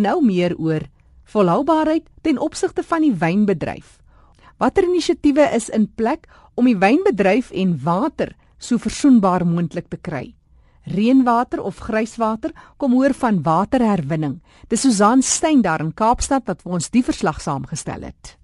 [0.00, 0.86] Nou meer oor
[1.28, 3.98] volhoubaarheid ten opsigte van die wynbedryf.
[4.56, 6.26] Watter inisiatiewe is in plek
[6.56, 10.34] om die wynbedryf en water so versoenbaar moontlik te kry?
[10.88, 14.40] Reënwater of grijswater kom hoor van waterherwinning.
[14.68, 18.39] Dis Susan Stein daar in Kaapstad wat vir ons die verslag saamgestel het.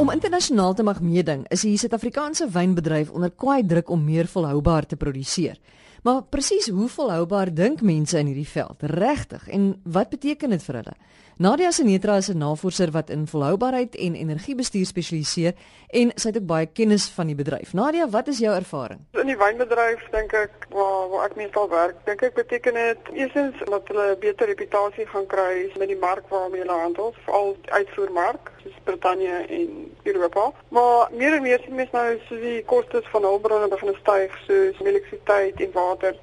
[0.00, 4.86] Om internasionaal te mag meeding, is die Suid-Afrikaanse wynbedryf onder kwaai druk om meer volhoubaar
[4.88, 5.58] te produseer.
[6.02, 8.80] Maar presies hoe volhoubaar dink mense in hierdie veld?
[8.80, 9.44] Regtig?
[9.52, 10.94] En wat beteken dit vir hulle?
[11.40, 15.52] Nadia Senetra is 'n navorser wat in volhoubaarheid en energiebestuur spesialiseer
[15.88, 17.72] en sy het ook baie kennis van die bedryf.
[17.72, 19.00] Nadia, wat is jou ervaring?
[19.12, 23.56] In die wynbedryf dink ek waar waar ek meestal werk, dink ek beteken dit eerstens
[23.64, 28.52] dat hulle 'n beter reputasie gaan kry met die mark waarmee hulle handel, veral uitvoermark
[28.62, 30.52] soos Brittanje en Europa.
[30.68, 34.76] Maar meer en meer sien mense nou so die kostes van hulpbronne begin styg soos
[34.80, 36.14] elektrisiteit en water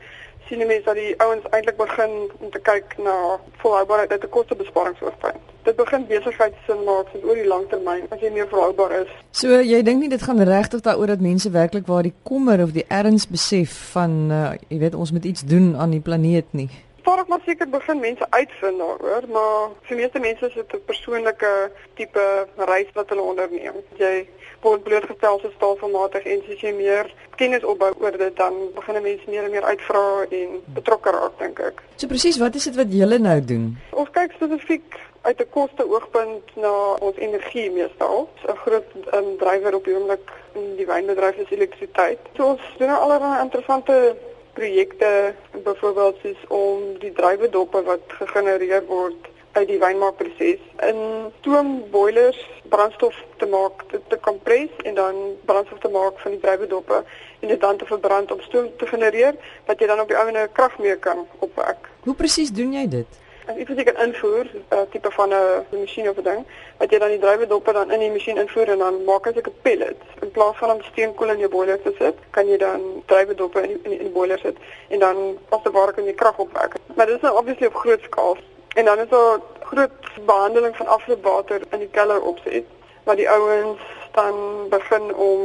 [0.47, 3.15] sien mense dat die ouens eintlik begin om te kyk na
[3.61, 5.41] volhoubaarheid uit 'n kostebesparingsoogpunt.
[5.63, 9.11] Dit begin besigheidsin maak vir oor die lang termyn as jy meer volhoubaar is.
[9.31, 12.71] So jy dink nie dit gaan regtig daaroor dat mense werklik waar die kommer of
[12.71, 16.69] die erns besef van uh, jy weet ons moet iets doen aan die planeet nie.
[17.01, 21.71] Stadig maar seker begin mense uitvind daaroor, maar vir meeste mense is dit 'n persoonlike
[21.93, 23.73] tipe reis wat hulle onderneem.
[23.95, 24.27] Jy
[24.61, 29.29] word blootgestel so staalformatig en as jy meer kennis opbou oor dit dan begin mense
[29.29, 30.05] meer en meer uitvra
[30.39, 31.83] en betrokke raak dink ek.
[31.95, 33.69] So presies, wat is dit wat julle nou doen?
[33.91, 34.97] Ons kyk spesifiek
[35.27, 36.73] uit 'n koste oogpunt na
[37.07, 38.29] ons energie meestal.
[38.47, 42.19] 'n Groot um, drywer op die oomblik in die wynbedryf is elektrisiteit.
[42.35, 44.15] So ons doen nou allerlei interessante
[44.53, 49.26] projekte byvoorbeeld soos om die drywedoppe wat gegenereer word
[49.57, 50.99] uit die wynmaakproses in
[51.39, 57.03] stoomboilers brandstof te maak te, te kompres en dan brandstof te maak van die drywedoppe
[57.39, 59.37] en dit dan te verbrand om stoom te genereer
[59.69, 61.89] wat jy dan op die ouene krag mee kan opwek.
[62.05, 63.23] Hoe presies doen jy dit?
[63.47, 66.41] En ek weet ek kan invoer 'n uh, tipe van 'n masjien of 'n ding
[66.79, 69.61] wat jy dan die drywedoppe dan in die masjien invoer en dan maak ek 'n
[69.61, 73.61] pellet in plaas van om steenkool in jou boiler te sit, kan jy dan drywedoppe
[73.61, 74.57] in die, in die, in die boiler sit
[74.87, 76.75] en dan as te ware kan jy krag opwek.
[76.95, 78.37] Maar dit is nou obviously op groot skaal.
[78.77, 82.63] En dan is daar groot behandeling van afloopwater in die keller opset
[83.03, 83.79] waar die ouens
[84.11, 84.35] dan
[84.69, 85.39] begin om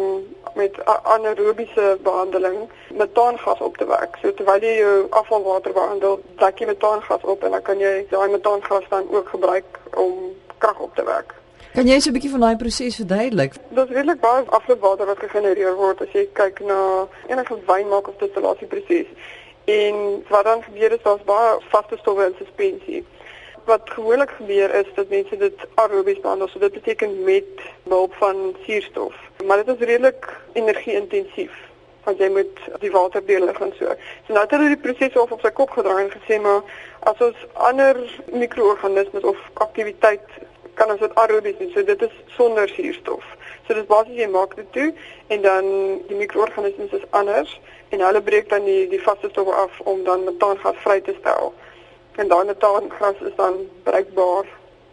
[0.54, 2.58] met anaerobiese behandeling
[2.94, 4.18] metaangas op te wek.
[4.20, 8.28] So terwyl jy jou afvalwater behandel, druk jy metaangas op en dan kan jy daai
[8.34, 10.12] metaangas dan ook gebruik om
[10.58, 11.32] krag op te wek.
[11.72, 13.56] Kan jy so 'n bietjie van daai proses verduidelik?
[13.68, 18.16] Dit is redelik baie afloopwater wat gegenereer word as jy kyk na enige wynmaak of
[18.18, 19.08] distillasieproses.
[19.64, 23.04] En wat dan gebeur is daar's baie vaste stowwe in suspensie
[23.64, 26.48] wat gewoonlik gebeur is dat mense dit aerobies behandel.
[26.48, 27.44] So dit beteken met
[27.82, 29.14] behulp van suurstof.
[29.46, 31.70] Maar dit is redelik energie-intensief
[32.02, 33.92] want jy moet die water deurlig en so.
[34.26, 36.64] So nou het hulle die proses op op sy kop gedraai en gesê maar
[37.10, 37.98] as ons ander
[38.32, 40.40] mikroorganismes of aktiwiteit
[40.74, 41.70] kan ons dit aerobies doen.
[41.74, 43.22] So dit is sonder suurstof.
[43.68, 44.88] So dit basies jy maak dit toe
[45.28, 45.68] en dan
[46.08, 47.60] die mikroorganismes is anders
[47.94, 51.52] en hulle breek dan die die vaste stowwe af om dan metaangas vry te stel
[52.16, 54.44] en daai metaangras is dan bereikbaar.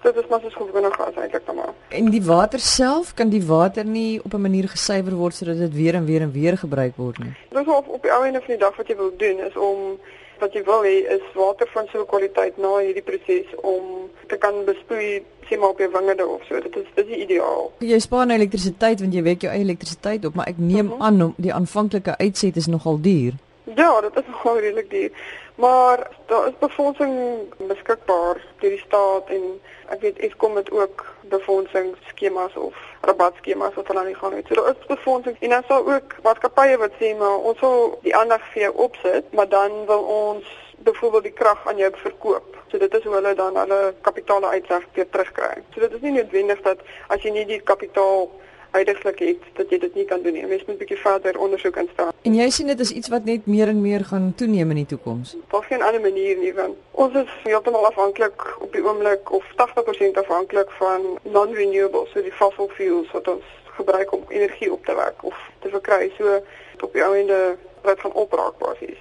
[0.01, 1.73] Dit is maar soos gewone gas eintlik dan maar.
[1.89, 5.73] En die water self kan die water nie op 'n manier gesuiwer word sodat dit
[5.73, 7.33] weer en weer en weer gebruik word nie.
[7.49, 9.99] Dis op op die einde van die dag wat jy wil doen is om
[10.39, 13.83] wat jy wil hê is water van so 'n kwaliteit na hierdie proses om
[14.27, 16.61] te kan besproei sien maar op jou wingerde of so.
[16.61, 17.71] Dit is dis die ideaal.
[17.79, 20.91] Jy spaar nou elektrisiteit want jy wek jou eie elektrisiteit op, maar ek neem uh
[20.91, 21.01] mhm.
[21.01, 21.05] -huh.
[21.05, 23.33] aan die aanvanklike uitset is nogal duur.
[23.75, 25.11] Ja, dit is nogal redelik duur.
[25.59, 27.15] Maar daar is befondsing
[27.57, 29.43] beskikbaar deur die staat en
[29.91, 31.03] ek weet Eskom het ook
[31.33, 34.47] befondsingsskemas of rabatskemas wat hulle aan die gang het.
[34.47, 38.15] So daar is befondsing en dan sal ook maatskappye wat sê maar ons wil die
[38.15, 40.47] aandag vir jou opsit, maar dan wil ons
[40.87, 42.55] byvoorbeeld die krag aan jou verkoop.
[42.71, 45.63] So dit is hoe hulle dan hulle kapitaal uitleg weer terugkry.
[45.73, 48.29] So dit is nie noodwendig dat as jy nie die kapitaal
[48.71, 50.45] huidigelik het dat jy dit nie kan doen nie.
[50.47, 52.11] Mens moet 'n bietjie verder ondersoek instel.
[52.21, 54.85] En jy sien dit is iets wat net meer en meer gaan toeneem in die
[54.85, 55.35] toekoms.
[55.47, 60.17] Daar's geen ander manier nie want ons is heeltemal afhanklik op die oomblik of 80%
[60.17, 65.23] afhanklik van non-renewables, so die fossil fuels wat ons gebruik om energie op te wek
[65.23, 66.11] of te verkry.
[66.17, 66.41] So
[66.79, 68.99] op die einde wat gaan opraak basies.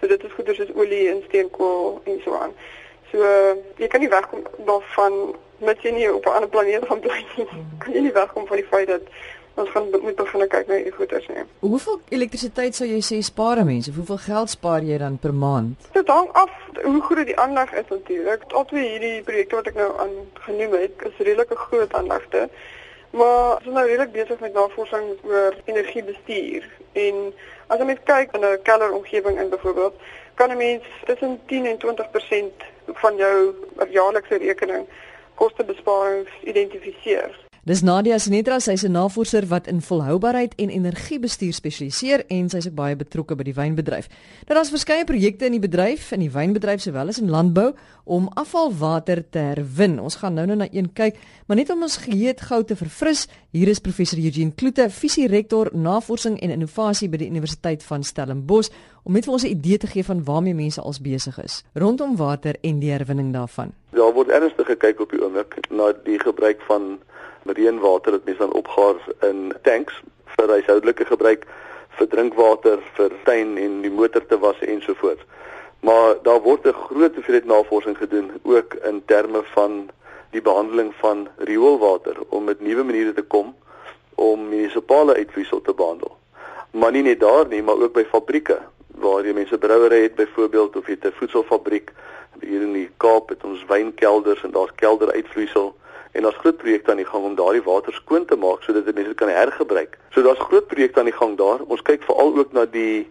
[0.00, 2.52] So dit is goeder soos olie en steenkool en so aan.
[3.10, 3.18] So
[3.76, 7.46] jy kan nie wegkom daarvan met jy nie op 'n ander planeet gaan bly nie.
[7.80, 9.02] Kan jy nie wegkom van die feit dat
[9.56, 11.44] ons gaan moet begin kyk na hierdie goeders nie.
[11.64, 13.92] Hoeveel elektrisiteit sou jy sê spaar mense?
[13.96, 15.88] Hoeveel geld spaar jy dan per maand?
[15.92, 18.44] Dit hang af hoe groot die aanleg is natuurlik.
[18.52, 20.12] Al twee hierdie projekte wat ek nou aan
[20.48, 22.48] genoem het, is redelike groot aanlegte.
[23.16, 26.68] Maar ons is nou redelik besig met navorsing oor energiebestuur
[27.06, 27.24] en
[27.72, 29.94] as jy kyk in 'n kelder omgewing in byvoorbeeld,
[30.34, 32.52] kan 'n mens tussen 10 en 20%
[32.86, 33.54] van jou
[33.90, 34.86] jaarlikse rekening
[35.36, 37.45] kostebesparings identifiseer.
[37.66, 42.74] Dis Nadia Senetra, sy's 'n navorser wat in volhoubaarheid en energiebestuur spesialiseer en sy's ook
[42.74, 44.06] baie betrokke by die wynbedryf.
[44.46, 47.74] Nou daar's verskeie projekte in die bedryf, in die wynbedryf sowel as in landbou
[48.04, 49.98] om afvalwater te herwin.
[49.98, 51.16] Ons gaan nou-nou na een kyk,
[51.46, 56.38] maar net om ons geheue gou te verfris, hier is professor Eugene Kloete, visierektor navorsing
[56.40, 58.70] en innovasie by die Universiteit van Stellenbosch
[59.02, 62.16] om net vir ons 'n idee te gee van waarmee mense als besig is rondom
[62.16, 63.72] water en die herwinning daarvan.
[63.90, 66.98] Daar word ernstig gekyk op die oomblik na die gebruik van
[67.50, 70.02] reënwater wat mense dan opgaar in tanks
[70.36, 71.46] vir huishoudelike gebruik
[71.96, 75.24] vir drinkwater, vir tuin en die motor te was ensovoorts.
[75.80, 79.90] Maar daar word 'n groot hoeveelheid navorsing gedoen ook in terme van
[80.30, 83.54] die behandeling van rioolwater om met nuwe maniere te kom
[84.14, 86.16] om munisipale uitvloeisel te behandel.
[86.70, 88.58] Maar nie net daar nie, maar ook by fabrieke
[88.96, 91.92] waar jy mense brouery het byvoorbeeld of jy 'n voedselfabriek
[92.40, 95.74] hier in die Kaap het ons wynkelders en daar's kelderuitvloeisel
[96.16, 98.94] en daar's groot projekte aan die gang om daardie water skoon te maak sodat dit
[98.94, 99.98] mense kan hergebruik.
[100.10, 101.64] So daar's groot projekte aan die gang daar.
[101.68, 103.08] Ons kyk veral ook na die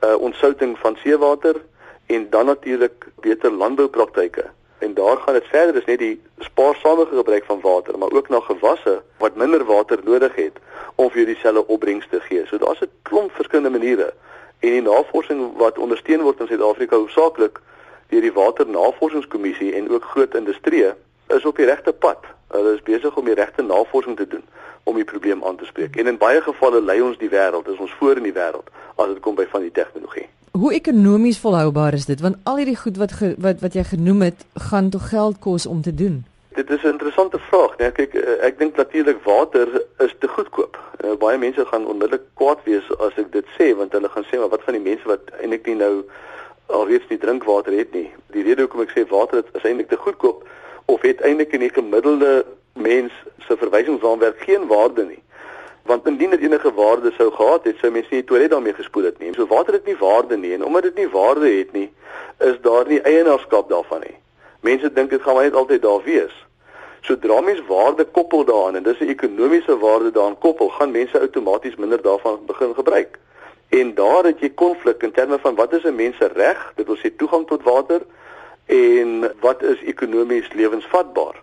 [0.00, 1.60] uh ontsouting van seewater
[2.06, 4.44] en dan natuurlik beter landboupraktyke.
[4.78, 8.40] En daar gaan dit verder is net die spaarsame gebruik van water, maar ook na
[8.40, 10.56] gewasse wat minder water nodig het
[10.94, 12.46] om vir dieselfde opbrengs te gee.
[12.46, 14.12] So daar's 'n klomp verskillende maniere
[14.60, 17.60] en die navorsing wat ondersteun word in Suid-Afrika hoofsaaklik
[18.08, 20.84] deur die Waternavorsingskommissie en ook groot industrie
[21.36, 22.18] is op die regte pad.
[22.48, 24.44] Hulle is besig om die regte navorsing te doen
[24.82, 25.96] om die probleem aan te spreek.
[25.96, 29.12] En in baie gevalle lei ons die wêreld, is ons voor in die wêreld as
[29.12, 30.26] dit kom by van die tegnologie.
[30.50, 32.20] Hoe ekonomies volhoubaar is dit?
[32.20, 35.66] Want al hierdie goed wat ge, wat wat jy genoem het, gaan tog geld kos
[35.66, 36.24] om te doen.
[36.58, 37.76] Dit is 'n interessante vraag, né?
[37.78, 39.68] Nee, kyk, eh, ek dink natuurlik water
[39.98, 40.78] is te goedkoop.
[41.04, 44.38] Uh, baie mense gaan onmiddellik kwaad wees as ek dit sê, want hulle gaan sê
[44.38, 46.04] maar wat van die mense wat eintlik nie nou
[46.66, 48.10] alreeds nie drinkwater het nie.
[48.26, 50.44] Die rede hoekom ek sê water is eintlik te goedkoop
[50.84, 55.22] of het eintlik in die gemiddelde mens se verwysingsraamwerk geen waarde nie.
[55.82, 59.18] Want indien dit enige waarde sou gehad het, sou mense nie toilet daarmee gespoel het
[59.18, 59.32] nie.
[59.34, 61.92] So water het nie waarde nie en omdat dit nie waarde het nie,
[62.38, 64.16] is daar nie eienaarskap daarvan nie.
[64.60, 66.46] Mense dink dit gaan maar net altyd daar wees.
[67.00, 71.76] Sodra mens waarde koppel daaraan en dis 'n ekonomiese waarde daaraan koppel, gaan mense outomaties
[71.76, 73.18] minder daarvan begin gebruik.
[73.68, 76.72] En daar het jy konflik in terme van wat is 'n mens se reg?
[76.76, 78.00] Dit wil sê toegang tot water
[78.70, 81.42] en wat is ekonomies lewensvatbaar?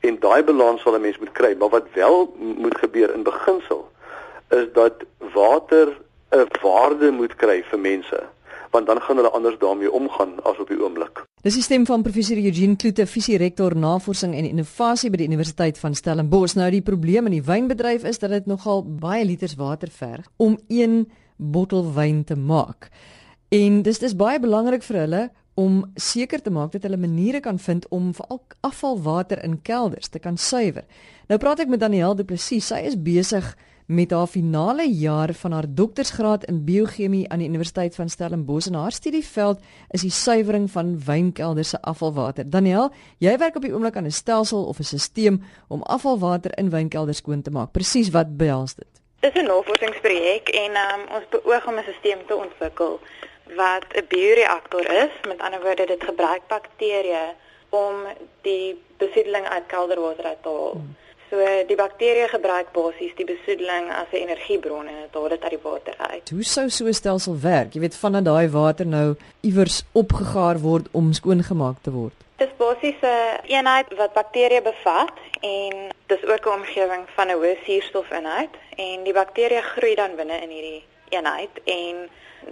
[0.00, 3.90] En daai balans sal 'n mens moet kry, maar wat wel moet gebeur in beginsel
[4.48, 4.94] is dat
[5.34, 5.86] water
[6.30, 8.22] 'n waarde moet kry vir mense,
[8.70, 11.24] want dan gaan hulle anders daarmee omgaan as op die oomblik.
[11.42, 15.94] Dis die stem van professor Eugene Kloete, visierektor navorsing en innovasie by die Universiteit van
[15.94, 16.54] Stellenbosch.
[16.54, 20.58] Nou die probleem in die wynbedryf is dat dit nogal baie liters water verg om
[20.68, 22.88] een bottel wyn te maak.
[23.48, 27.58] En dis dis baie belangrik vir hulle om seker te maak dat hulle maniere kan
[27.58, 30.84] vind om veral afvalwater in kelders te kan suiwer.
[31.28, 32.66] Nou praat ek met Danielle Du Plessis.
[32.66, 33.54] Sy is besig
[33.86, 38.74] met haar finale jaar van haar doktorsgraad in biochemie aan die Universiteit van Stellenbosch en
[38.74, 39.60] haar studieveld
[39.90, 42.50] is die suiwering van wynkelders se afvalwater.
[42.50, 46.70] Danielle, jy werk op die oomblik aan 'n stelsel of 'n stelsel om afvalwater in
[46.70, 47.72] wynkelders skoon te maak.
[47.72, 48.88] Presies wat behels dit?
[49.20, 53.00] Dis 'n navorsingsprojek en um, ons beoog om 'n stelsel te ontwikkel
[53.56, 55.14] wat 'n bioreaktor is.
[55.28, 57.26] Met ander woorde, dit gebruik bakterieë
[57.68, 57.94] om
[58.42, 60.72] die besoedeling uit kelderwater uit te haal.
[60.72, 60.96] Hmm.
[61.30, 65.50] So die bakterieë gebruik basies die besoedeling as 'n energiebron en dit haal dit uit
[65.50, 66.30] die water uit.
[66.30, 67.72] Hoe sou so 'n stelsel werk?
[67.72, 72.12] Jy weet vandat daai water nou iewers opgegaar word om skoongemaak te word.
[72.36, 75.72] Dit is basies 'n eenheid wat bakterieë bevat en
[76.06, 80.50] dis ook 'n omgewing van 'n hoë suurstofinhoud en die bakterieë groei dan binne in
[80.50, 82.08] hierdie eenheid en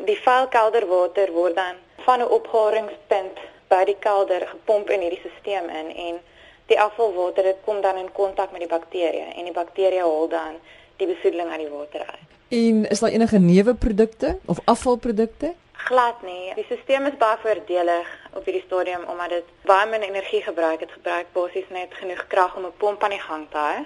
[0.06, 5.88] Die vuilkelderwater word dan van 'n opgaringspunt by die kelder gepomp in hierdie stelsel in
[6.06, 6.21] en
[6.66, 10.54] die afvalwater dit kom dan in kontak met die bakterieë en die bakterieë haal dan
[10.97, 12.28] die besoedeling uit die water uit.
[12.49, 15.54] En is daar enige neuweprodukte of afvalprodukte?
[15.73, 16.54] Glad nie.
[16.54, 20.78] Die stelsel is baie voordelig op hierdie stadium omdat dit baie min energie gebruik.
[20.78, 23.85] Dit gebruik basies net genoeg krag om 'n pomp aan die gang te hou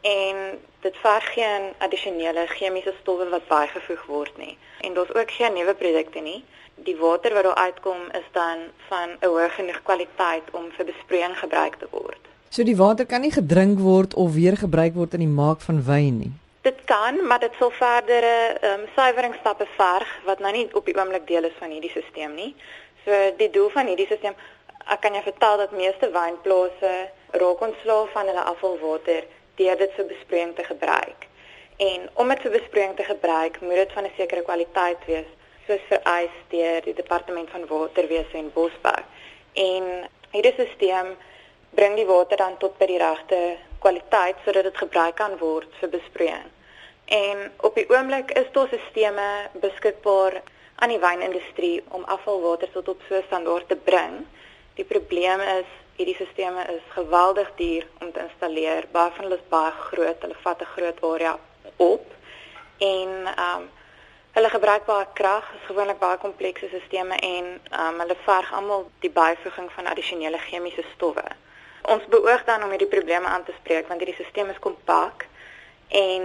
[0.00, 0.36] en
[0.80, 4.58] dit verg geen addisionele chemiese stowwe wat bygevoeg word nie.
[4.80, 6.44] En daar's ook geen nuwe produkte nie.
[6.74, 11.38] Die water wat daar uitkom is dan van 'n hoë genoeg kwaliteit om vir besproeiing
[11.38, 12.22] gebruik te word.
[12.48, 15.84] So die water kan nie gedrink word of weer gebruik word in die maak van
[15.84, 16.32] wyn nie.
[16.60, 20.96] Dit kan, maar dit sal verdere ehm um, suiweringsstappe verg wat nou nie op die
[20.98, 22.54] oomblik deel is van hierdie stelsel nie.
[23.04, 24.34] So die doel van hierdie stelsel,
[24.86, 26.92] ek kan jou vertel dat meeste wynplase
[27.30, 29.22] raak ontslae van hulle afvalwater
[29.60, 31.26] deur dit vir besproeiing te gebruik.
[31.80, 35.30] En om dit vir besproeiing te gebruik, moet dit van 'n sekere kwaliteit wees,
[35.66, 39.00] soos vereis deur die Departement van Waterwese en Bosbou.
[39.52, 39.84] En
[40.30, 41.16] hierdie stelsel
[41.70, 45.88] bring die water dan tot by die regte kwaliteit sodat dit gebruik kan word vir
[45.88, 46.48] besproeiing.
[47.04, 50.42] En op die oomblik is daar stelsels beskikbaar
[50.74, 54.26] aan die wynindustrie om afvalwater tot op so 'n standaard te bring.
[54.74, 58.86] Die probleem is hierdie stelsels is geweldig duur om te installeer.
[58.92, 61.38] Baie van hulle is baie groot, hulle vat 'n groot area
[61.76, 62.06] op
[62.78, 63.68] en ehm um,
[64.32, 68.90] hulle gebruik baie krag, is gewoonlik baie komplekse stelsels en ehm um, hulle verg almal
[69.04, 71.26] die byvoeging van addisionele chemiese stowwe.
[71.82, 75.26] Ons beoog dan om hierdie probleme aan te spreek want hierdie stelsel is kompak
[75.88, 76.24] en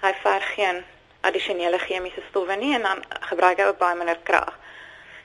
[0.00, 0.84] hy verg geen
[1.20, 4.58] addisionele chemiese stowwe nie en dan gebruik hy ook baie minder krag.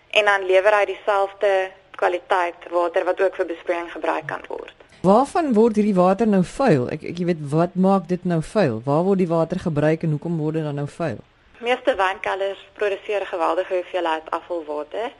[0.10, 4.74] En dan lewer hy dieselfde kwaliteit water wat ook vir besproeiing gebruik kan word.
[5.02, 6.88] Waarvan word hierdie water nou vuil?
[6.94, 8.82] Ek ek jy weet wat maak dit nou vuil?
[8.86, 11.22] Waar word die water gebruik en hoekom word dit dan nou vuil?
[11.62, 15.14] Meeste wynkelders produseer geweldige hoeveelheid afvalwater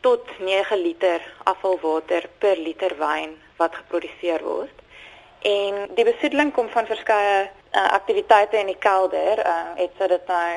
[0.00, 4.76] tot 9 liter afvalwater per liter wyn wat geproduseer word.
[5.42, 10.50] En die besoedeling kom van verskeie uh, aktiwiteite in die kelder, uh, het dit nou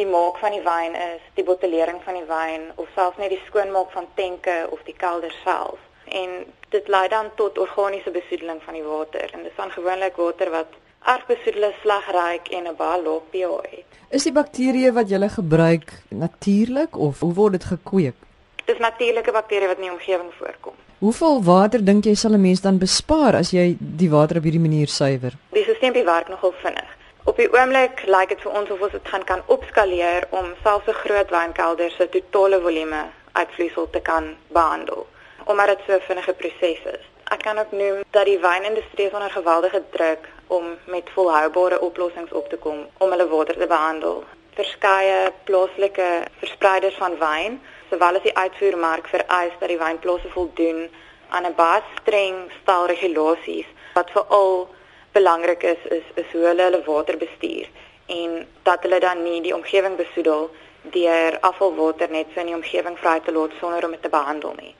[0.00, 3.42] die maak van die wyn is, die bottelering van die wyn of selfs net die
[3.46, 5.78] skoonmaak van tenke of die kelder self.
[6.20, 6.30] En
[6.74, 10.50] dit lei dan tot organiese besoedeling van die water en dit is dan gewoonlik water
[10.54, 10.78] wat
[11.12, 13.88] erg besoedel sleg ruik en 'n baie lae pH het.
[14.10, 18.18] Is die bakterieë wat jy gebruik natuurlik of hoe word dit gekweek?
[18.64, 20.74] Dis natuurlike bakterieë wat in die omgewing voorkom.
[20.98, 24.66] Hoeveel water dink jy sal 'n mens dan bespaar as jy die water op hierdie
[24.68, 25.32] manier suiwer?
[25.52, 26.99] Die stelsel werk nogal vinnig.
[27.24, 30.86] Op die oomblik lyk dit vir ons of ons dit gaan kan opskaleer om selfs
[30.88, 35.06] 'n groot wynkelder se totale volume uitvloeisel te kan behandel,
[35.44, 37.04] omdat dit so 'n vinnige proses is.
[37.24, 42.48] Ek kan ook noem dat die wynindustrie onder geweldige druk om met volhoubare oplossings op
[42.48, 44.24] te kom om hulle water te behandel.
[44.54, 46.08] Verskeie plaaslike
[46.38, 47.60] verspreiders van wyn
[47.90, 50.90] sowel as die uitvoermark vereis dat die wynplase voldoen
[51.28, 54.68] aan 'n baie streng stel regulasies wat veral
[55.12, 57.68] belangrik is is is hoe hulle hulle water bestuur
[58.06, 60.50] en dat hulle dan nie die omgewing besoedel
[60.82, 64.54] deur afvalwater net so in die omgewing vry te laat sonder om dit te behandel
[64.56, 64.74] nie.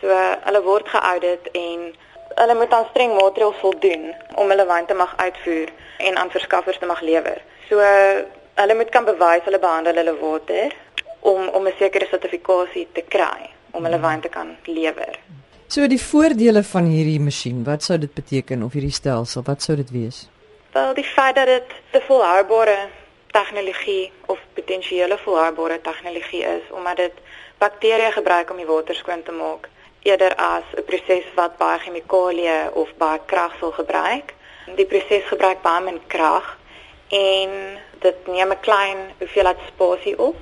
[0.00, 0.12] So
[0.48, 1.86] hulle word geaudit en
[2.40, 5.72] hulle moet aan streng maatreëls voldoen om hulle wyn te mag uitvoer
[6.08, 7.40] en aan verskaffers te mag lewer.
[7.68, 7.80] So
[8.60, 10.74] hulle moet kan bewys hulle behandel hulle water
[11.20, 15.18] om om 'n sekere sertifikasie te kry om hulle wyn te kan lewer.
[15.68, 19.74] So die voordele van hierdie masjien, wat sou dit beteken of hierdie stelsel, wat sou
[19.76, 20.28] dit wees?
[20.76, 22.76] Wel, die feit dat dit 'n volhoubare
[23.32, 27.12] tegnologie of potensiële volhoubare tegnologie is omdat dit
[27.58, 29.68] bakterieë gebruik om die water skoon te maak
[30.02, 34.34] eerder as 'n proses wat baie chemikalieë of baie krag sal gebruik.
[34.76, 36.58] Die proses gebruik baie min krag
[37.08, 37.50] en
[37.98, 40.36] dit neem 'n klein hoeveelheid spasie op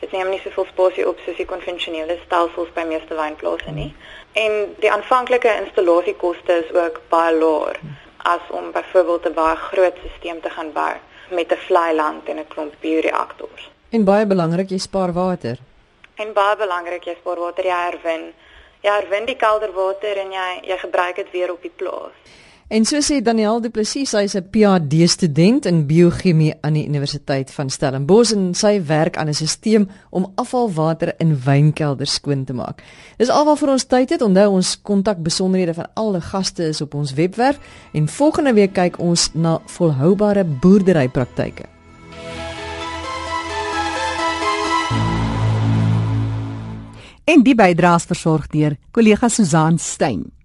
[0.00, 3.94] dit neem nie soveel spasie op soos die konvensionele stelsels by meeste wynplase nie.
[4.32, 7.80] En die aanvanklike installasiekoste is ook baie laer
[8.28, 10.94] as om byvoorbeeld 'n baie groot stelsel te gaan bou
[11.30, 13.70] met 'n vlei land en 'n klomp bioreaktors.
[13.90, 15.56] En baie belangrik, jy spaar water.
[16.14, 18.32] En baie belangrik, jy spaar water, jy herwin.
[18.80, 22.12] Jy herwin die kelderwater en jy jy gebruik dit weer op die plaas.
[22.68, 26.84] En so sê Daniel Du Plessis, hy is 'n PhD student in biochemie aan die
[26.84, 32.52] Universiteit van Stellenbosch en sy werk aan 'n stelsel om afvalwater in wynkelders skoon te
[32.52, 32.82] maak.
[33.16, 34.22] Dis alwaar vir ons tyd het.
[34.22, 37.58] Onthou ons kontak besonderhede van al die gaste is op ons webwerf
[37.92, 41.64] en volgende week kyk ons na volhoubare boerderypraktyke.
[47.24, 50.37] En die bydraes versorg deur kollega Susan Stein.